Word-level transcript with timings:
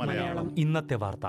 മലയാളം. 0.00 0.54
ഇന്നത്തെ 0.58 0.94
വാർത്ത. 0.94 1.26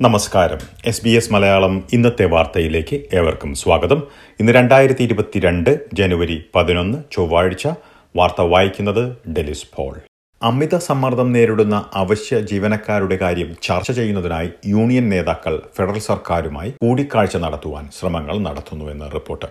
നമസ്കാരം. 0.00 0.58
എസ് 0.84 1.04
ബി 1.04 1.10
എസ് 1.10 1.32
മലയാളം 1.32 1.86
ഇന്നത്തെ 1.92 2.24
വാർത്തയിലേക്ക് 2.24 3.02
ഏവർക്കും 3.12 3.54
സ്വാഗതം. 3.54 4.02
ഇന്ന് 4.40 4.52
രണ്ടായിരത്തി 4.52 5.02
ഇരുപത്തിരണ്ട് 5.02 5.80
ജനുവരി 5.94 6.44
പതിനൊന്ന് 6.54 6.98
ചൊവ്വാഴ്ച. 7.12 7.66
വാർത്ത 8.16 8.40
വായിക്കുന്നത് 8.40 9.16
ഡെലിസ് 9.28 9.66
പോൾ. 9.76 10.00
അമിത 10.48 10.74
സമ്മർദ്ദം 10.78 11.32
നേരിടുന്ന 11.32 11.76
അവശ്യ 11.94 12.34
ജീവനക്കാരുടെ 12.50 13.16
കാര്യം 13.16 13.50
ചർച്ച 13.62 13.90
ചെയ്യുന്നതിനായി 13.92 14.48
യൂണിയൻ 14.66 15.06
നേതാക്കൾ 15.10 15.54
ഫെഡറൽ 15.76 15.98
സർക്കാരുമായി 15.98 16.70
കൂടിക്കാഴ്ച 16.82 17.36
നടത്തുവാൻ 17.36 17.84
ശ്രമങ്ങൾ 17.98 18.36
നടത്തുന്നുവെന്ന് 18.38 19.06
റിപ്പോർട്ട്. 19.14 19.48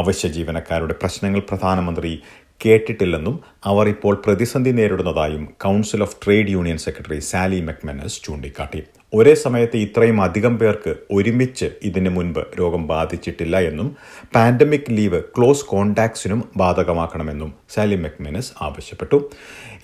അവശ്യ 0.00 0.28
ജീവനക്കാരുടെ 0.28 0.94
പ്രശ്നങ്ങൾ 1.02 1.40
പ്രധാനമന്ത്രി 1.40 2.10
കേട്ടിട്ടില്ലെന്നും 2.64 3.40
അവർ 3.64 3.88
ഇപ്പോൾ 3.88 4.22
പ്രതിസന്ധി 4.26 4.70
നേരിടുന്നതായും 4.70 5.48
council 5.64 6.02
of 6.02 6.16
trade 6.24 6.48
union 6.48 6.78
secretary 6.78 7.18
Sally 7.18 7.60
McManus 7.60 8.22
ചൂണ്ടിക്കാട്ടി. 8.24 8.82
ഒരേ 9.14 9.34
സമയത്ത് 9.34 9.76
ഇത്രയും 9.76 10.22
അധികം 10.22 10.58
പേർക്ക് 10.58 10.96
ഒരുമിച്ച് 11.10 11.70
ഇതിനു 11.82 12.10
മുൻപ് 12.10 12.40
രോഗം 12.60 12.86
ബാധിച്ചിട്ടില്ല 12.86 13.56
എന്നും 13.56 13.96
പാൻഡമിക് 14.34 14.90
ലീവ് 14.90 15.20
ക്ലോസ് 15.36 15.66
കോണ്ടാക്ട്സിനും 15.66 16.44
ബാധകമാക്കണമെന്നും 16.56 17.54
സാലി 17.74 17.96
മെക്മെനസ് 17.96 18.52
ആവശ്യപ്പെട്ടു. 18.62 19.30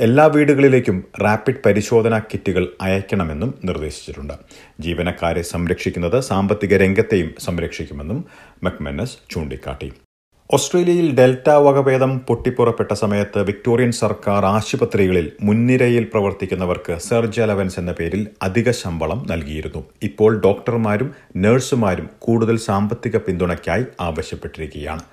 എല്ലാ 0.00 0.26
വീടുകളിലേക്കും 0.26 1.04
റാപ്പിഡ് 1.22 1.62
പരിശോധനാ 1.66 2.18
കിറ്റുകൾ 2.18 2.66
അയക്കണമെന്നും 2.80 3.54
നിർദ്ദേശിച്ചിട്ടുണ്ട്. 3.64 4.34
ജീവനക്കാരെ 4.80 5.42
സംരക്ഷിക്കുന്നത് 5.42 6.20
സാമ്പത്തിക 6.20 6.76
രംഗത്തെയും 6.76 7.34
സംരക്ഷിക്കുമെന്നും 7.38 8.24
മെക്മെനസ് 8.64 9.18
ചൂണ്ടിക്കാട്ടി. 9.30 9.90
ഓസ്ട്രേലിയയിൽ 10.56 11.06
ഡെൽറ്റ 11.18 11.46
വകഭേദം 11.66 12.10
പൊട്ടിപ്പുറപ്പെട്ട 12.28 12.92
സമയത്ത് 13.02 13.40
വിക്ടോറിയൻ 13.48 13.92
സർക്കാർ 14.00 14.42
ആശുപത്രികളിൽ 14.46 15.26
മുൻനിരയിൽ 15.46 16.04
പ്രവർത്തിക്കുന്നവർക്ക് 16.12 16.94
സർജ് 17.06 17.40
അലവൻസ് 17.44 17.78
എന്ന 17.82 17.92
പേരിൽ 18.00 18.22
അധിക 18.46 18.70
ശമ്പളം 18.80 19.20
നൽകിയിരുന്നു. 19.30 19.82
ഇപ്പോൾ 20.08 20.32
ഡോക്ടർമാരും 20.46 21.08
നഴ്സുമാരും 21.44 22.08
കൂടുതൽ 22.26 22.58
സാമ്പത്തിക 22.66 23.16
പിന്തുണയ്ക്കായി 23.28 23.86
ആവശ്യപ്പെട്ടിരിക്കുകയാണ്. 24.08 25.04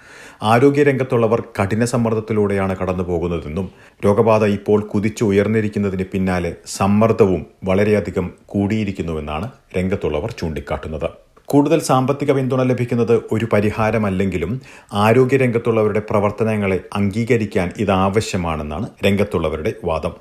ആരോഗ്യരംഗത്തുള്ളവർ 0.51 1.43
കഠിന 1.59 1.85
സമ്മർദ്ദത്തിലൂടെയാണ് 1.93 2.75
കടന്നുപോകുന്നതെന്നും 2.81 3.69
രോഗബാധ 4.05 4.43
ഇപ്പോൾ 4.57 4.81
കുതിച്ചു 4.91 5.23
ഉയർന്നിരിക്കുന്നതിന് 5.31 6.07
പിന്നാലെ 6.13 6.53
സമ്മർദ്ദവും 6.77 7.41
വളരെയധികം 7.71 8.29
കൂടിയിരിക്കുന്നുവെന്നാണ് 8.45 9.49
രംഗത്തുള്ളവർ 9.77 10.31
ചൂണ്ടിക്കാട്ടുന്നത്. 10.39 11.09
കൂടുതൽ 11.51 11.79
സാമ്പത്തിക 11.89 12.31
പിന്തുണ 12.37 12.61
ലഭിക്കുന്നത് 12.71 13.13
ഒരു 13.35 13.45
പരിഹാരമല്ലെങ്കിലും 13.53 14.51
ആരോഗ്യരംഗത്തുള്ളവരുടെ 15.03 16.01
പ്രവർത്തനങ്ങളെ 16.09 16.77
അംഗീകരിക്കാൻ 16.99 17.67
ഇത് 17.83 17.93
ആവശ്യമാണെന്നാണ് 18.05 18.87
രംഗത്തുള്ളവരുടെ 19.05 19.71
വാദം. 19.89 20.13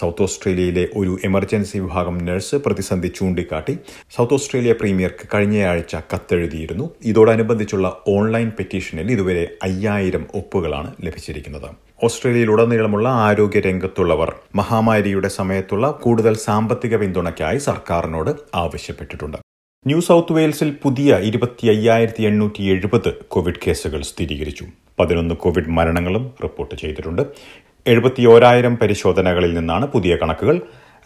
സൗത്ത് 0.00 0.24
ഓസ്ട്രേലിയയിലെ 0.26 0.84
ഒരു 1.00 1.12
എമർജൻസി 1.28 1.76
വിഭാഗം 1.84 2.16
നഴ്സ് 2.26 2.56
പ്രതിസന്ധി 2.64 3.10
ചൂണ്ടിക്കാട്ടി 3.18 3.74
സൗത്ത് 4.16 4.36
ഓസ്ട്രേലിയ 4.36 4.72
പ്രീമിയർക്ക് 4.80 5.26
കഴിഞ്ഞയാഴ്ച 5.34 5.94
കത്തെഴുതിയിരുന്നു. 6.12 6.86
ഇതോടനുബന്ധിച്ചുള്ള 7.12 7.88
ഓൺലൈൻ 8.16 8.50
പെറ്റീഷനിൽ 8.58 9.10
ഇതുവരെ 9.16 9.46
അയ്യായിരം 9.68 10.26
ഒപ്പുകളാണ് 10.40 10.90
ലഭിച്ചിരിക്കുന്നത്. 11.06 11.68
ഓസ്ട്രേലിയയിലുടനീളമുള്ള 12.06 13.08
ആരോഗ്യ 13.28 13.60
രംഗത്തുള്ളവർ 13.68 14.32
മഹാമാരിയുടെ 14.60 15.32
സമയത്തുള്ള 15.38 15.86
കൂടുതൽ 16.04 16.36
സാമ്പത്തിക 16.48 16.96
പിന്തുണയ്ക്കായി 17.04 17.60
സർക്കാരിനോട് 17.70 18.32
ആവശ്യപ്പെട്ടിട്ടുണ്ട്. 18.64 19.40
ന്യൂ 19.86 20.00
സൗത്ത് 20.00 20.32
വെയിൽസിൽ 20.32 20.68
പുതിയ 20.82 21.16
ഇരുപത്തി 21.28 21.64
അയ്യായിരത്തി 21.68 22.22
എണ്ണൂറ്റി 22.22 22.62
എഴുപത് 22.74 23.08
കോവിഡ് 23.32 23.60
കേസുകൾ 23.66 24.00
സ്ഥിരീകരിച്ചു. 24.00 24.64
പതിനൊന്ന് 24.98 25.34
കോവിഡ് 25.34 25.72
മരണങ്ങളും 25.78 26.24
റിപ്പോർട്ട് 26.44 26.74
ചെയ്തിട്ടുണ്ട്. 26.74 27.22
എഴുപത്തി 27.86 28.22
ഓരായിരം 28.26 28.76
പരിശോധനകളിൽ 28.76 29.52
നിന്നാണ് 29.58 29.86
പുതിയ 29.86 30.16
കണക്കുകൾ. 30.16 30.56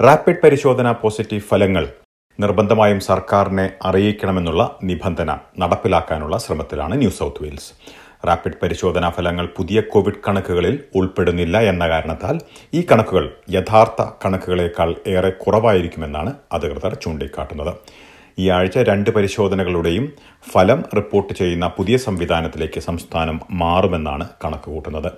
റാപ്പിഡ് 0.02 0.40
പരിശോധന 0.44 0.92
പോസിറ്റീവ് 0.92 1.46
ഫലങ്ങൾ 1.50 1.86
നിർബന്ധമായും 2.40 3.00
സർക്കാരിനെ 3.00 3.70
അറിയിക്കണമെന്നുള്ള 3.82 4.78
നിബന്ധന 4.82 5.30
നടപ്പിലാക്കാനുള്ള 5.58 6.38
ശ്രമത്തിലാണ് 6.38 6.96
ന്യൂ 6.98 7.10
സൗത്ത് 7.10 7.42
വെയിൽസ്. 7.42 7.70
റാപ്പിഡ് 8.26 8.60
പരിശോധനാ 8.62 9.10
ഫലങ്ങൾ 9.10 9.48
പുതിയ 9.56 9.80
കോവിഡ് 9.80 10.24
കണക്കുകളിൽ 10.28 10.76
ഉൾപ്പെടുന്നില്ല 10.94 11.58
എന്ന 11.72 11.88
കാരണത്താൽ 11.88 12.38
ഈ 12.74 12.86
കണക്കുകൾ 12.92 13.26
യഥാർത്ഥ 13.50 14.02
കണക്കുകളേക്കാൾ 14.24 14.94
ഏറെ 15.06 15.30
കുറവായിരിക്കുമെന്നാണ് 15.30 16.32
അധികൃതർ 16.52 16.94
ചൂണ്ടിക്കാട്ടുന്നത്. 16.94 17.74
ഈ 18.38 18.48
ആഴ്ച 18.48 18.78
രണ്ട് 18.78 19.10
പരിശോധനകളുടെയും 19.10 20.12
ഫലം 20.52 20.84
റിപ്പോർട്ട് 20.96 21.32
ചെയ്യുന്ന 21.32 21.66
പുതിയ 21.66 21.96
സംവിധാനത്തിലേക്ക് 21.96 22.80
സംസ്ഥാനം 22.80 23.40
മാറുമെന്നാണ് 23.50 24.28
കണക്കുകൂട്ടുന്നത് 24.44 25.10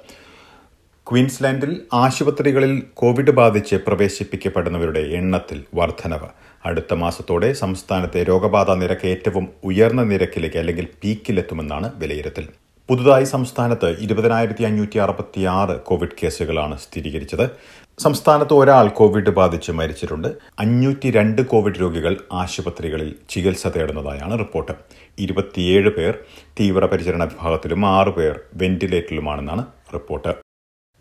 ക്വീൻസ്ലാൻഡിൽ 1.07 1.81
ആശുപത്രികളിൽ 1.93 2.83
കോവിഡ് 2.95 3.31
ബാധിച്ച് 3.31 3.77
പ്രവേശിപ്പിക്കപ്പെടുന്നവരുടെ 3.77 5.01
എണ്ണത്തിൽ 5.19 5.65
വർധനവ്. 5.75 6.29
അടുത്ത 6.65 6.95
മാസത്തോടെ 6.95 7.53
സംസ്ഥാനത്തെ 7.53 8.23
രോഗബാധ 8.23 8.71
നിരക്ക് 8.71 9.07
ഏറ്റവും 9.07 9.49
ഉയർന്ന 9.65 10.03
നിരക്കിലേക്ക് 10.03 10.57
അല്ലെങ്കിൽ 10.57 10.87
പീക്കിലെത്തുമെന്നാണ് 11.05 11.91
വിലയിരുത്തൽ. 11.95 12.45
പുതുതായി 12.89 13.25
സംസ്ഥാനത്ത് 13.25 13.97
ഇരുപതിനായിരത്തി 14.01 14.63
അഞ്ഞൂറ്റി 14.63 14.99
അറുപത്തിയാറ് 14.99 15.81
കോവിഡ് 15.81 16.17
കേസുകളാണ് 16.23 16.79
സ്ഥിരീകരിച്ചത്. 16.79 17.51
സംസ്ഥാനത്ത് 18.01 18.55
ഒരാൾ 18.55 18.89
കോവിഡ് 18.89 19.31
ബാധിച്ച് 19.31 19.73
മരിച്ചിട്ടുണ്ട്. 19.73 20.29
അഞ്ഞൂറ്റി 20.59 21.11
രണ്ട് 21.11 21.43
കോവിഡ് 21.43 21.81
രോഗികൾ 21.81 22.17
ആശുപത്രികളിൽ 22.33 23.15
ചികിത്സ 23.29 23.67
തേടുന്നതായാണ് 23.67 24.39
റിപ്പോർട്ട്. 24.39 24.73
ഇരുപത്തിയേഴ് 25.19 25.89
പേർ 25.89 26.15
തീവ്രപരിചരണ 26.61 27.25
വിഭാഗത്തിലും 27.25 27.87
ആറ് 27.87 28.09
പേർ 28.09 28.41
വെന്റിലേറ്ററിലുമാണെന്നാണ് 28.55 29.67
റിപ്പോർട്ട്. 29.95 30.35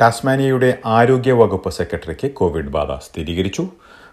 ടാസ്മാനിയയുടെ 0.02 0.78
ആരോഗ്യ 0.86 1.32
വകുപ്പ് 1.32 1.70
സെക്രട്ടറിക്ക് 1.70 2.32
കോവിഡ് 2.32 2.74
ബാധ 2.78 2.92
സ്ഥിരീകരിച്ചു. 2.92 3.68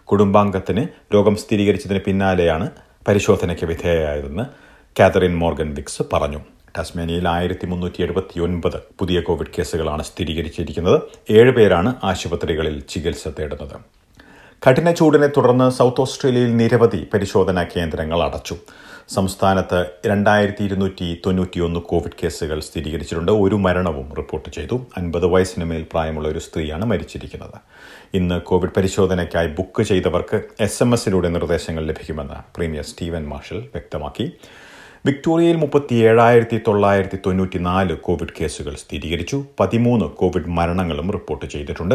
കുടുംബാംഗത്തിന് 0.05 0.87
രോഗം 1.15 1.37
സ്ഥിരീകരിച്ചതിന് 1.37 2.01
പിന്നാലെയാണ് 2.01 2.71
പരിശോധനയ്ക്ക് 3.09 3.65
വിധേയമായതെന്ന് 3.65 4.43
കാതറിൻ 5.01 5.37
മോർഗൻ 5.39 5.75
വിക്സ് 5.75 6.03
പറഞ്ഞു. 6.13 6.41
ടാസ്മേനിയയിൽ 6.77 7.29
ആയിരത്തി 7.29 7.67
മുന്നൂറ്റി 7.67 8.03
എഴുപത്തി 8.03 8.41
ഒൻപത് 8.41 8.79
പുതിയ 8.99 9.21
കോവിഡ് 9.21 9.53
കേസുകളാണ് 9.59 10.03
സ്ഥിരീകരിച്ചിരിക്കുന്നത്. 10.03 11.03
ഏഴ് 11.31 11.53
പേരാണ് 11.53 11.95
ആശുപത്രികളിൽ 12.05 12.81
ചികിത്സ 12.81 13.29
തേടുന്നത്. 13.29 13.77
കഠിന 14.69 14.91
ചൂടിനെ 14.91 15.27
തുടർന്ന് 15.27 15.71
സൗത്ത് 15.71 16.01
ഓസ്ട്രേലിയയിൽ 16.01 16.57
നിരവധി 16.57 17.07
പരിശോധനാ 17.15 17.67
കേന്ദ്രങ്ങൾ 17.77 18.23
അടച്ചു. 18.23 18.57
സംസ്ഥാനത്ത് 19.15 19.87
രണ്ടായിരത്തി 20.07 20.65
ഇരുന്നൂറ്റി 20.65 21.23
തൊണ്ണൂറ്റിയൊന്ന് 21.27 21.81
കോവിഡ് 21.81 22.17
കേസുകൾ 22.23 22.61
സ്ഥിരീകരിച്ചിട്ടുണ്ട്. 22.61 23.33
ഒരു 23.33 23.55
മരണവും 23.55 24.15
റിപ്പോർട്ട് 24.15 24.51
ചെയ്തു. 24.51 24.87
അൻപത് 24.97 25.27
വയസ്സിന് 25.27 25.65
മേൽ 25.65 25.83
പ്രായമുള്ള 25.83 26.29
ഒരു 26.29 26.39
സ്ത്രീയാണ് 26.39 26.85
മരിച്ചിരിക്കുന്നത്. 26.85 27.59
ഇന്ന് 28.15 28.41
കോവിഡ് 28.41 28.71
പരിശോധനയ്ക്കായി 28.77 29.49
ബുക്ക് 29.49 29.83
ചെയ്തവർക്ക് 29.83 30.41
എസ് 30.61 30.83
എം 30.83 30.93
എസിലൂടെ 30.93 31.29
നിർദ്ദേശങ്ങൾ 31.29 31.87
ലഭിക്കുമെന്ന് 31.87 32.35
പ്രീമിയർ 32.57 32.85
സ്റ്റീവൻ 32.85 33.29
മാർഷൽ 33.29 33.57
വ്യക്തമാക്കി. 33.57 34.33
വിക്ടോറിയയിൽ 35.05 35.57
മുപ്പത്തി 35.57 35.95
ഏഴായിരത്തി 35.95 36.61
തൊള്ളായിരത്തി 36.69 37.19
തൊണ്ണൂറ്റി 37.27 37.59
നാല് 37.59 37.97
കോവിഡ് 37.97 38.29
കേസുകൾ 38.41 38.75
സ്ഥിരീകരിച്ചു. 38.75 39.45
പതിമൂന്ന് 39.61 40.05
കോവിഡ് 40.05 40.49
മരണങ്ങളും 40.49 41.11
റിപ്പോർട്ട് 41.11 41.47
ചെയ്തിട്ടുണ്ട്. 41.47 41.95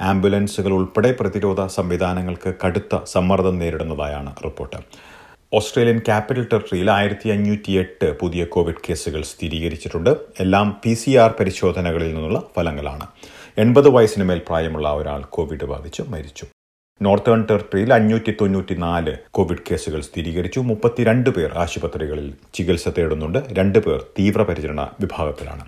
ആംബുലൻസുകൾ 0.00 0.72
ഉൾപ്പെടെ 0.72 1.14
പ്രതിരോധ 1.20 1.66
സംവിധാനങ്ങൾക്ക് 1.66 2.54
കടുത്ത 2.66 2.98
സമ്മർദ്ദം 3.04 3.58
നേരിടുന്നതായാണ് 3.58 4.36
റിപ്പോർട്ട്. 4.44 4.76
ഓസ്ട്രേലിയൻ 5.54 5.98
ക്യാപിറ്റൽ 5.98 6.46
ടെറിട്ടറിയിൽ 6.52 6.90
ആയിരത്തി 6.90 7.28
അഞ്ഞൂറ്റി 7.28 7.72
എട്ട് 7.72 8.18
പുതിയ 8.18 8.44
കോവിഡ് 8.44 8.82
കേസുകൾ 8.88 9.22
സ്ഥിരീകരിച്ചിട്ടുണ്ട്. 9.22 10.10
എല്ലാം 10.40 10.76
പി 10.84 10.94
സി 10.94 11.10
ആർ 11.10 11.34
പരിശോധനകളിൽ 11.40 12.14
നിന്നുള്ള 12.14 12.42
ഫലങ്ങളാണ്. 12.56 13.06
എൺപത് 13.58 13.88
വയസ്സിന് 13.88 14.24
മേൽ 14.24 14.38
പ്രായമുള്ള 14.38 14.92
ഒരാൾ 14.92 15.22
കോവിഡ് 15.22 15.64
ബാധിച്ച് 15.64 16.02
മരിച്ചു. 16.02 16.46
നോർത്തേൺ 17.02 17.46
ടെറിട്ടറിയിൽ 17.50 17.94
അഞ്ഞൂറ്റി 17.94 18.30
തൊണ്ണൂറ്റി 18.40 18.74
നാല് 18.74 19.16
കോവിഡ് 19.30 19.58
കേസുകൾ 19.70 20.00
സ്ഥിരീകരിച്ചു. 20.00 20.60
മുപ്പത്തിരണ്ട് 20.60 21.30
പേർ 21.30 21.58
ആശുപത്രികളിൽ 21.58 22.34
ചികിത്സ 22.54 22.88
തേടുന്നുണ്ട്. 22.88 23.38
രണ്ട് 23.52 23.78
പേർ 23.78 24.06
തീവ്രപരിചരണ 24.18 24.90
വിഭാഗത്തിലാണ്. 25.00 25.64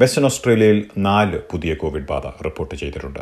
വെസ്റ്റേൺ 0.00 0.24
ഓസ്ട്രേലിയയിൽ 0.24 0.84
നാല് 0.98 1.38
പുതിയ 1.38 1.74
കോവിഡ് 1.74 2.08
ബാധ 2.10 2.26
റിപ്പോർട്ട് 2.26 2.74
ചെയ്തിട്ടുണ്ട്. 2.74 3.20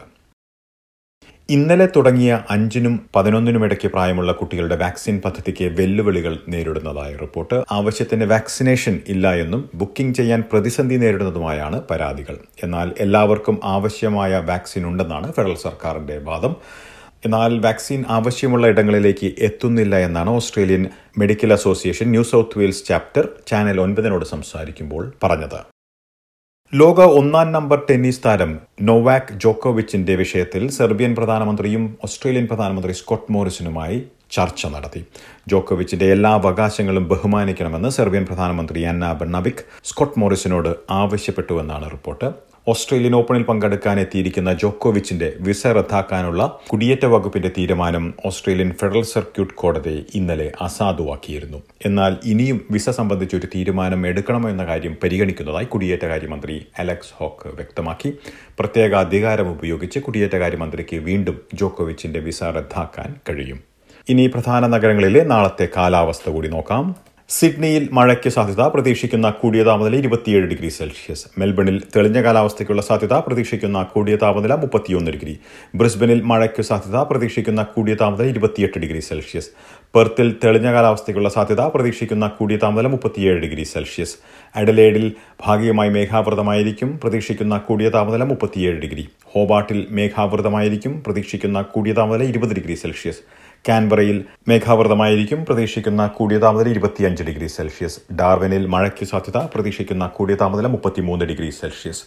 ഇന്നലെ 1.51 1.89
തുടങ്ങിയ 1.97 2.45
അഞ്ചിനും 2.51 3.07
പതിനൊന്നിനും 3.17 3.65
ഇടയ്ക്ക് 3.65 3.89
പ്രായമുള്ള 3.89 4.33
കുട്ടികളുടെ 4.33 4.77
വാക്സിൻ 4.77 5.21
പദ്ധതിക്ക് 5.25 5.65
വെല്ലുവിളികൾ 5.65 6.39
നേരിടുന്നതായി 6.49 7.17
റിപ്പോർട്ട്. 7.17 7.63
ആവശ്യത്തിന് 7.73 8.25
വാക്സിനേഷൻ 8.25 9.01
ഇല്ല 9.09 9.35
എന്നും 9.35 9.71
ബുക്കിംഗ് 9.75 10.15
ചെയ്യാൻ 10.15 10.45
പ്രതിസന്ധി 10.53 10.95
നേരിടുന്നതുമായാണ് 10.95 11.83
പരാതികൾ. 11.91 12.39
എന്നാൽ 12.63 12.95
എല്ലാവർക്കും 12.99 13.61
ആവശ്യമായ 13.65 14.39
വാക്സിൻ 14.39 14.87
ഉണ്ടെന്നാണ് 14.87 15.33
ഫെഡറൽ 15.33 15.55
സർക്കാരിന്റെ 15.55 16.19
വാദം. 16.19 16.57
എന്നാൽ 17.27 17.53
വാക്സിൻ 17.65 18.03
ആവശ്യമുള്ള 18.17 18.67
ഇടങ്ങളിലേക്ക് 18.73 19.29
എത്തുന്നില്ല 19.47 19.95
എന്നാണ് 20.07 20.31
Australian 20.39 20.85
medical 21.21 21.51
association 21.57 22.07
New 22.15 22.23
South 22.31 22.59
Wales 22.61 22.87
chapter 22.87 23.25
channel 23.51 23.79
ഒൻപതിനോട് 23.85 24.25
സംസാരിക്കുമ്പോൾ 24.31 25.03
പറഞ്ഞത്. 25.25 25.59
ലോക 26.73 27.01
ഒന്നാം 27.21 27.49
നമ്പർ 27.57 27.79
ടെന്നീസ് 27.89 28.25
താരം 28.27 28.51
നോവാക് 28.89 29.31
ജോക്കോവിച്ചിന്റെ 29.45 30.15
വിഷയത്തിൽ 30.23 30.63
സെർബിയൻ 30.79 31.15
പ്രധാനമന്ത്രിയും 31.19 31.85
ഓസ്ട്രേലിയൻ 32.07 32.47
പ്രധാനമന്ത്രി 32.51 32.93
സ്കോട്ട് 33.01 33.33
മോറിസനുമായി 33.37 33.99
ചർച്ച 34.37 34.67
നടത്തി. 34.75 35.01
ജോക്കോവിച്ചിന്റെ 35.53 36.07
എല്ലാ 36.17 36.31
അവകാശങ്ങളും 36.41 37.05
ബഹുമാനിക്കണമെന്ന് 37.13 37.91
സെർബിയൻ 37.97 38.25
പ്രധാനമന്ത്രി 38.29 38.83
അന്ന 38.93 39.13
ബെർണബിക് 39.23 39.65
സ്കോട്ട് 39.91 40.19
മോറിസിനോട് 40.23 40.71
ആവശ്യപ്പെട്ടുവെന്നാണ് 41.03 41.89
റിപ്പോർട്ട്. 41.97 42.29
ഓസ്ട്രേലിയൻ 42.69 43.15
ഓപ്പണിൽ 43.15 43.43
പങ്കെടുക്കാൻ 43.43 44.01
എത്തിയിരിക്കുന്ന 44.01 44.53
ജോക്കോവിച്ചിന്റെ 44.53 45.33
വിസ 45.41 45.67
റദ്ദാക്കാനുള്ള 45.67 46.59
കുടിയേറ്റ 46.67 47.05
വകുപ്പിന്റെ 47.05 47.51
തീരുമാനം 47.59 48.15
ഓസ്ട്രേലിയൻ 48.27 48.71
ഫെഡറൽ 48.81 49.03
സർക്യൂട്ട് 49.03 49.55
കോടതി 49.55 50.07
ഇന്നലെ 50.15 50.53
അസാധുവാക്കിയിരുന്നു. 50.61 51.63
എന്നാൽ 51.87 52.17
ഇനിയും 52.25 52.61
വിസ 52.71 52.91
സംബന്ധിച്ച് 52.91 53.37
ഒരു 53.37 53.47
തീരുമാനം 53.47 54.07
എടുക്കണമോ 54.07 54.49
എന്ന 54.49 54.67
കാര്യം 54.67 54.97
പരിഗണിക്കുന്നതായി 55.03 55.65
കുടിയേറ്റകാര്യമന്ത്രി 55.65 56.67
അലക്സ് 56.79 57.15
ഹോക്ക് 57.17 57.49
വ്യക്തമാക്കി. 57.49 58.13
പ്രത്യേക 58.59 58.95
അധികാരം 58.95 59.51
ഉപയോഗിച്ച് 59.51 59.99
കുടിയേറ്റകാര്യമന്ത്രിക്ക് 59.99 60.97
വീണ്ടും 60.97 61.41
ജോക്കോവിച്ചിന്റെ 61.55 62.21
വിസ 62.21 62.43
റദ്ദാക്കാൻ 62.45 63.15
കഴിയും. 63.29 63.61
ഇനി 64.09 64.27
പ്രധാന 64.27 64.67
നഗരങ്ങളിലെ 64.67 65.25
നാളത്തെ 65.25 65.69
കാലാവസ്ഥ 65.77 66.31
കൂടി 66.31 66.49
നോക്കാം. 66.49 67.10
സിഡ്നിയിൽ 67.35 67.89
മഴയ്ക്ക് 67.97 68.31
സാധ്യത 68.35 68.63
പ്രതീക്ഷിക്കുന്ന 68.75 69.27
കൂടിയ 69.41 69.63
താപനില 69.67 69.97
ഇരുപത്തിയേഴ് 69.97 70.47
ഡിഗ്രി 70.53 70.69
സെൽഷ്യസ്. 70.69 71.27
മെൽബണിൽ 71.41 71.77
തെളിഞ്ഞ 71.97 72.23
കാലാവസ്ഥയ്ക്കുള്ള 72.23 72.83
സാധ്യത 72.83 73.15
പ്രതീക്ഷിക്കുന്ന 73.27 73.83
കൂടിയ 73.93 74.17
താപനില 74.23 74.55
മുപ്പത്തിയൊന്ന് 74.63 75.11
ഡിഗ്രി. 75.17 75.35
ബ്രിസ്ബനിൽ 75.81 76.21
മഴയ്ക്ക് 76.31 76.63
സാധ്യത 76.63 76.97
പ്രതീക്ഷിക്കുന്ന 77.11 77.63
കൂടിയ 77.75 77.95
താപനില 78.01 78.29
ഇരുപത്തിയെട്ട് 78.33 78.79
ഡിഗ്രി 78.79 79.03
സെൽഷ്യസ്. 79.09 79.51
പെർത്തിൽ 79.95 80.37
തെളിഞ്ഞ 80.45 80.73
കാലാവസ്ഥയ്ക്കുള്ള 80.73 81.29
സാധ്യത 81.37 81.61
പ്രതീക്ഷിക്കുന്ന 81.75 82.29
കൂടിയ 82.39 82.57
താപനില 82.65 82.91
മുപ്പത്തിയേഴ് 82.95 83.39
ഡിഗ്രി 83.45 83.67
സെൽഷ്യസ്. 83.75 84.17
അഡലേഡിൽ 84.57 85.07
ഭാഗികമായി 85.47 85.93
മേഘാവൃതമായിരിക്കും 85.99 87.01
പ്രതീക്ഷിക്കുന്ന 87.05 87.59
കൂടിയ 87.69 87.91
താപനില 87.99 88.25
മുപ്പത്തിയേഴ് 88.33 88.81
ഡിഗ്രി. 88.87 89.07
ഹോബാട്ടിൽ 89.35 89.87
മേഘാവൃതമായിരിക്കും 89.91 91.03
പ്രതീക്ഷിക്കുന്ന 91.07 91.63
കൂടിയ 91.63 91.93
താപനില 92.01 92.29
ഇരുപത് 92.33 92.55
ഡിഗ്രി 92.59 92.75
സെൽഷ്യസ്. 92.75 93.23
കാൻബറയിൽ 93.69 94.25
മേഘാവൃതമായിരിക്കും. 94.49 95.45
പ്രതീക്ഷിക്കുന്ന 95.45 96.07
കൂടിയ 96.07 96.39
താപനില 96.39 96.69
ഇരുപത്തിയഞ്ച് 96.69 97.23
ഡിഗ്രി 97.23 97.47
സെൽഷ്യസ്. 97.47 98.01
ഡാർവിനിൽ 98.13 98.67
മഴയ്ക്ക് 98.67 99.05
സാധ്യത 99.05 99.37
പ്രതീക്ഷിക്കുന്ന 99.37 100.07
കൂടിയ 100.07 100.35
താപനില 100.35 100.67
മുപ്പത്തിമൂന്ന് 100.67 101.25
ഡിഗ്രി 101.25 101.51
സെൽഷ്യസ്. 101.51 102.03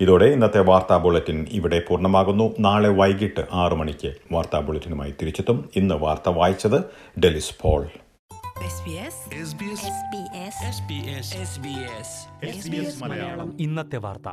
ഇതോടെ 0.00 0.24
ഇന്നത്തെ 0.24 0.60
വാർത്താ 0.60 0.96
ബുള്ളറ്റിൻ 0.96 1.46
ഇവിടെ 1.50 1.82
പൂർണമാകുന്നു. 1.88 2.54
നാളെ 2.58 2.88
വൈകിട്ട് 2.88 3.46
ആറു 3.52 3.74
മണിക്ക് 3.74 4.14
വാർത്താ 4.32 4.60
ബുള്ളറ്റിനുമായി 4.60 5.14
തിരിച്ചെത്തും. 5.20 5.68
ഇന്ന് 5.76 5.94
വാർത്ത 5.94 6.28
വായിച്ചത് 6.28 6.84
ഡെലിസ് 7.20 7.56
പോൾ. 7.62 7.88
ഇന്നത്തെ 13.58 13.96
വാർത്ത. 13.96 14.28